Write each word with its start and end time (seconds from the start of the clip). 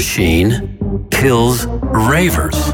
machine 0.00 1.06
kills 1.10 1.66
ravers. 1.66 2.69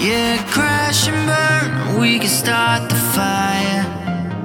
Yeah, 0.00 0.42
crash 0.50 1.08
and 1.08 1.26
burn, 1.28 2.00
we 2.00 2.18
can 2.18 2.30
start 2.30 2.88
the 2.88 2.96
fire 2.96 3.84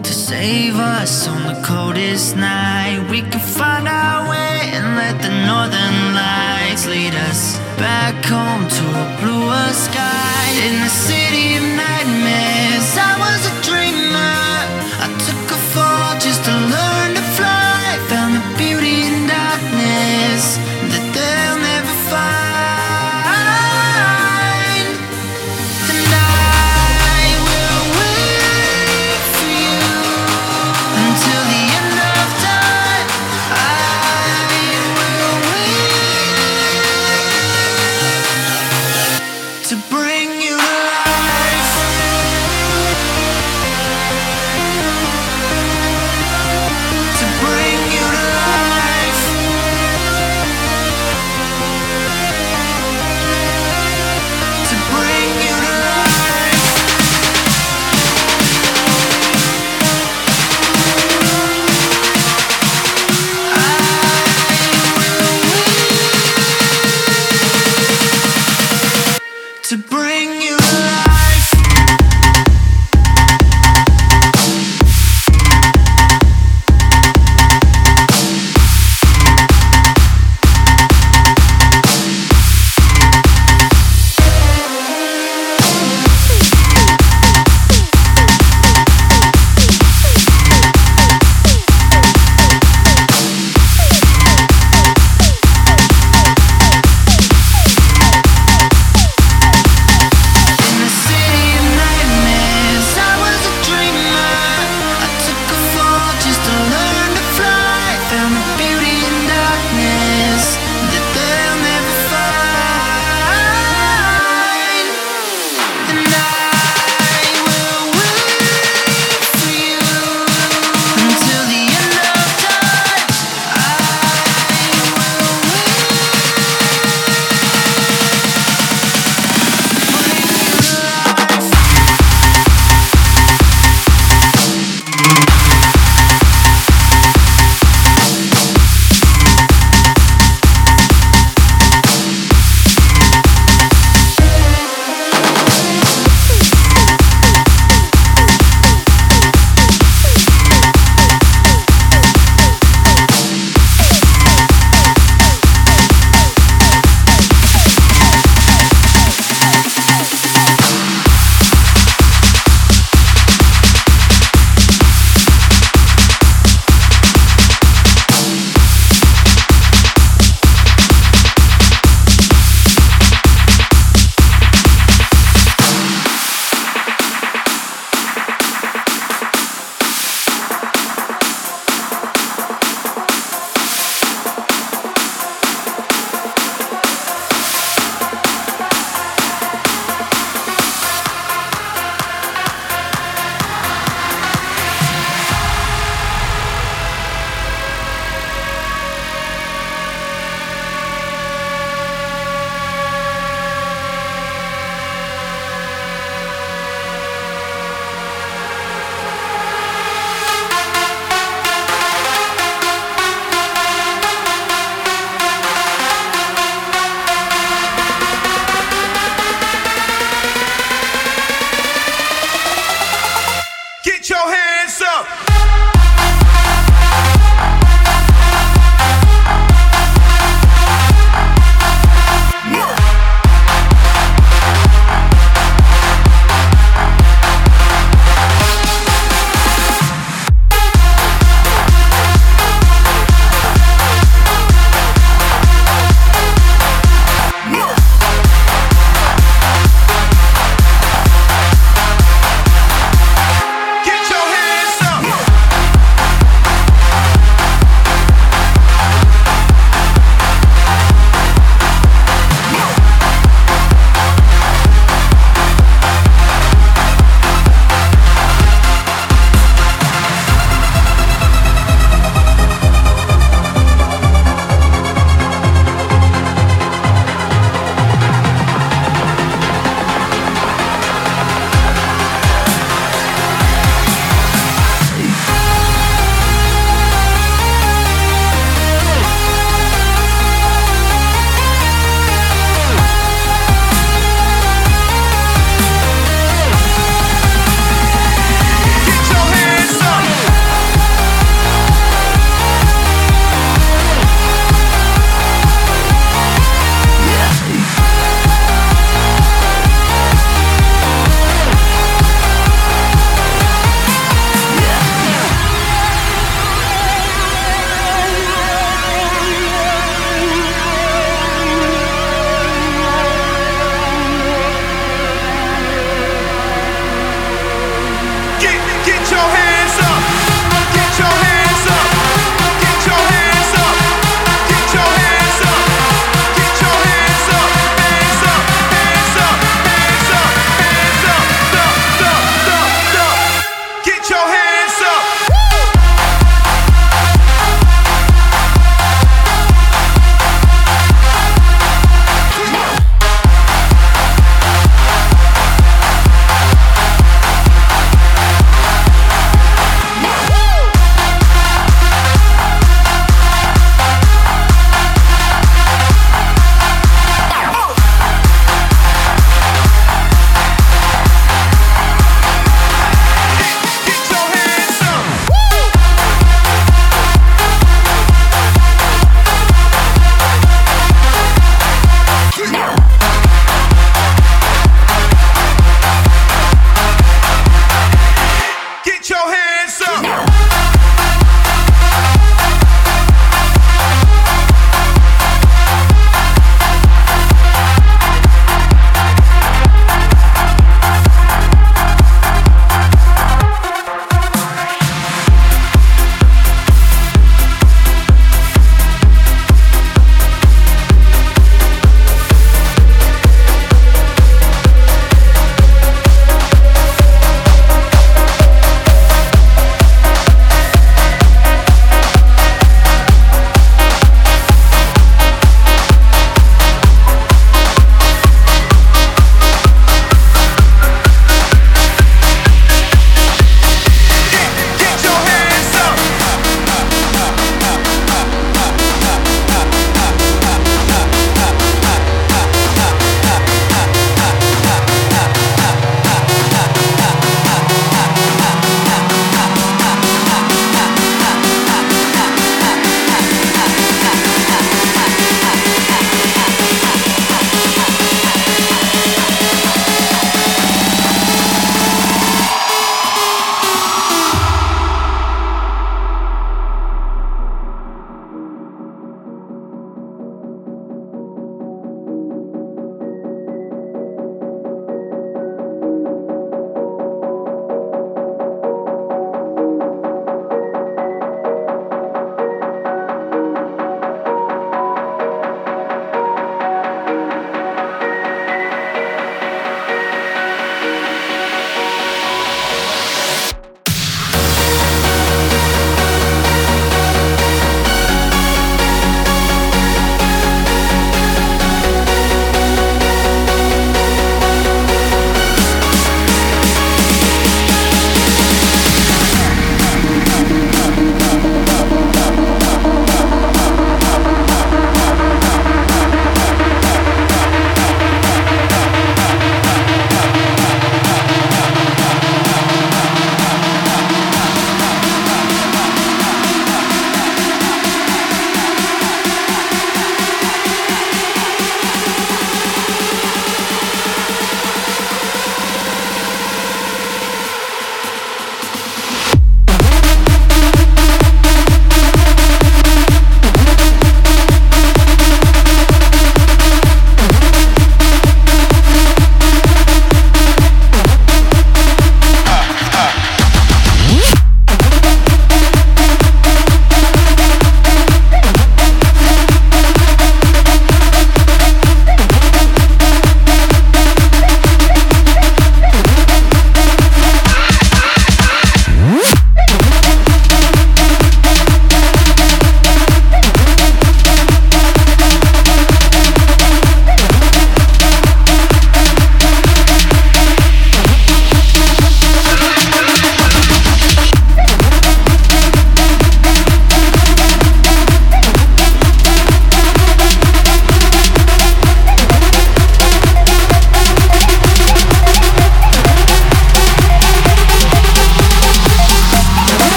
to 0.00 0.12
save 0.12 0.76
us 0.76 1.26
on 1.26 1.42
the 1.42 1.60
coldest 1.66 2.36
night. 2.36 3.04
We 3.10 3.22
can 3.22 3.40
find 3.40 3.88
our 3.88 4.30
way 4.30 4.70
and 4.70 4.94
let 4.94 5.20
the 5.20 5.34
northern 5.50 6.14
lights 6.14 6.86
lead 6.86 7.16
us 7.16 7.58
back 7.82 8.14
home 8.24 8.68
to 8.78 8.84
a 9.02 9.06
bluer 9.18 9.72
sky 9.72 10.46
in 10.66 10.78
the 10.82 10.88
city 10.88 11.56
of 11.56 11.64
nightmares. 11.74 12.94
I 12.94 13.18
was 13.18 13.59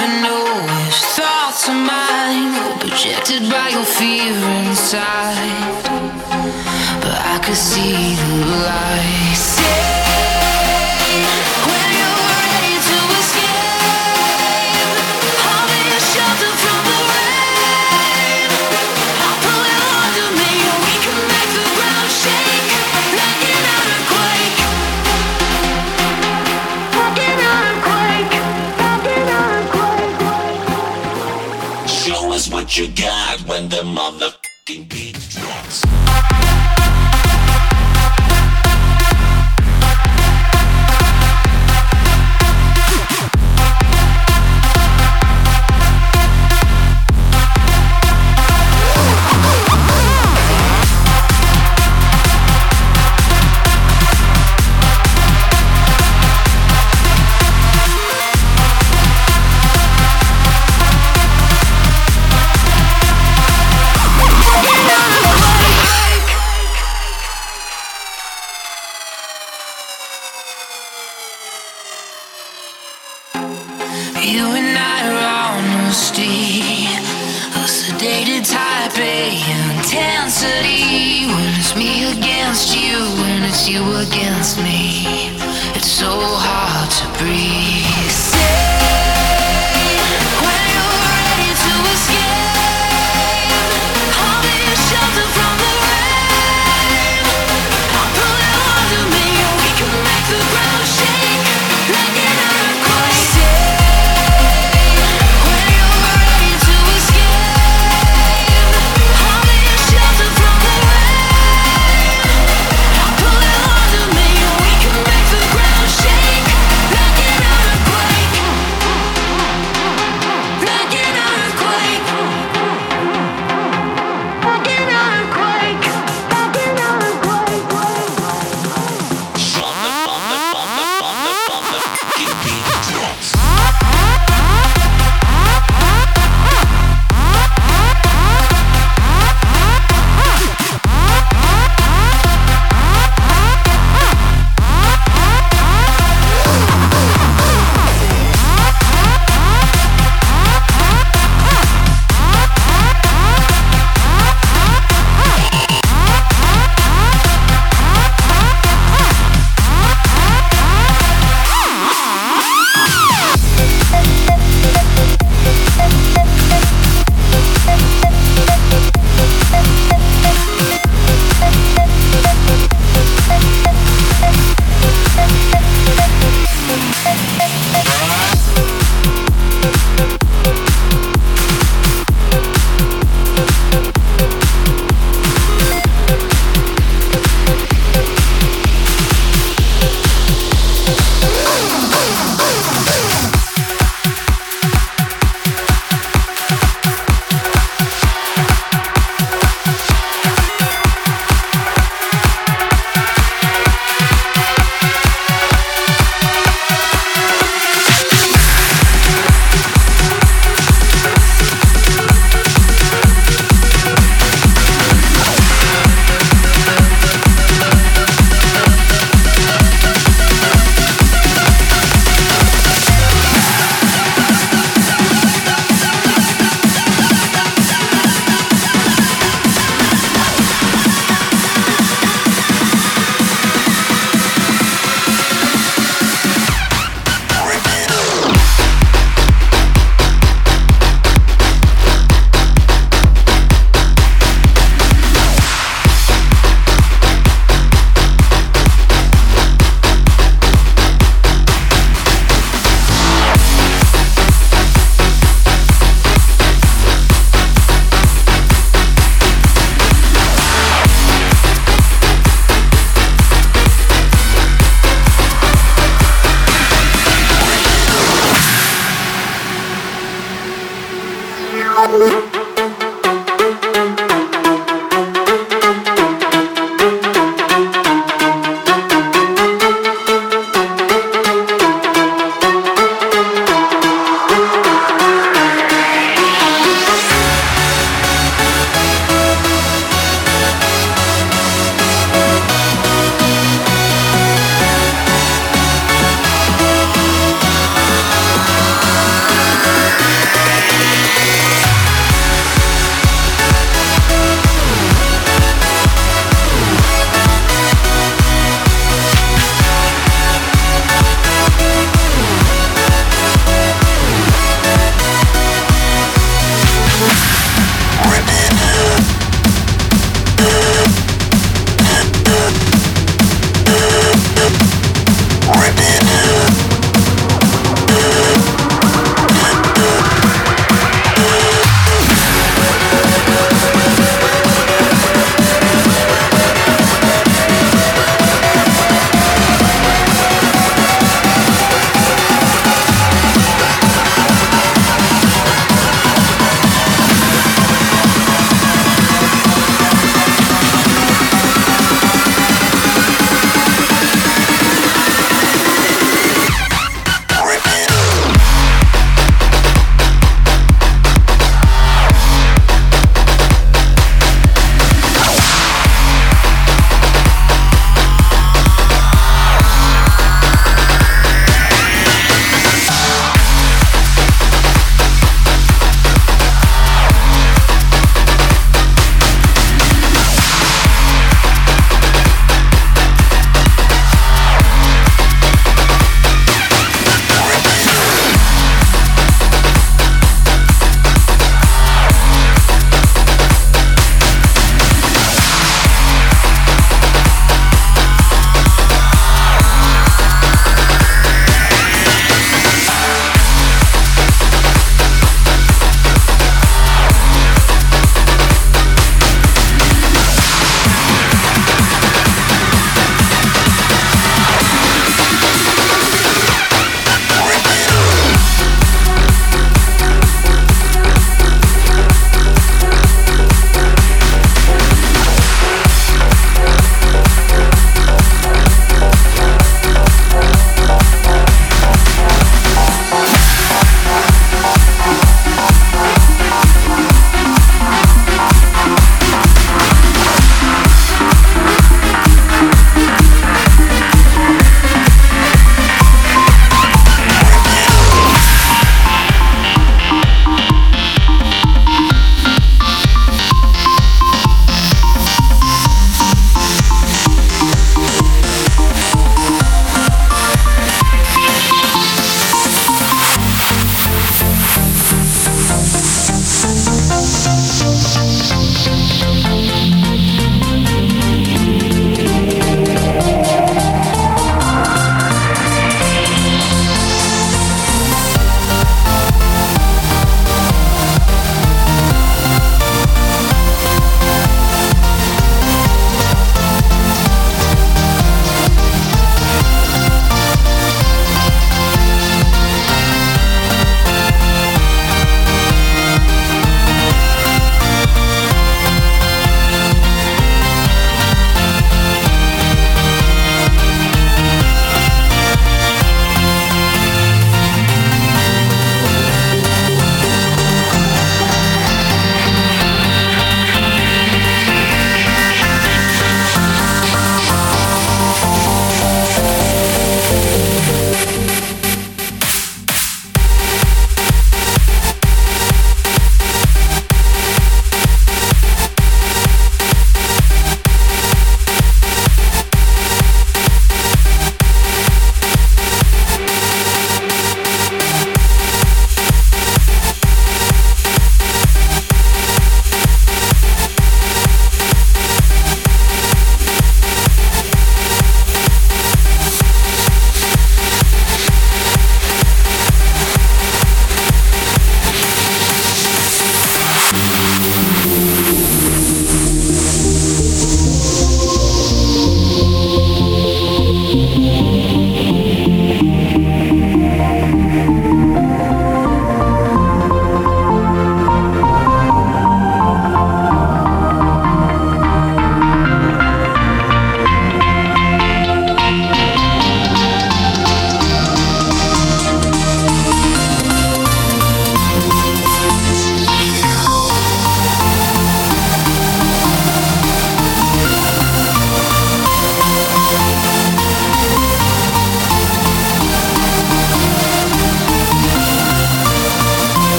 Even 0.00 0.22
know 0.22 0.44
which 0.86 0.94
thoughts 1.12 1.68
of 1.68 1.74
mine 1.74 2.54
were 2.54 2.78
projected 2.78 3.42
by 3.50 3.68
your 3.68 3.84
fear 3.84 4.32
inside. 4.32 5.84
But 7.02 7.18
I 7.20 7.38
could 7.44 7.54
see 7.54 8.14
the 8.14 8.46
lies. 8.46 9.59